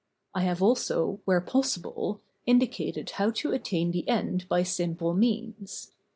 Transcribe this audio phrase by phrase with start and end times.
[0.33, 5.91] I have also, where possible, indi¬ cated how to attain the end by simple means.